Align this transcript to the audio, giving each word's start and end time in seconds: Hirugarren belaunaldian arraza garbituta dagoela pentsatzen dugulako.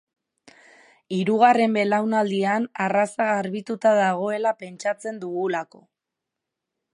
Hirugarren 1.17 1.75
belaunaldian 1.75 2.65
arraza 2.85 3.27
garbituta 3.33 3.93
dagoela 4.01 4.55
pentsatzen 4.65 5.21
dugulako. 5.27 5.85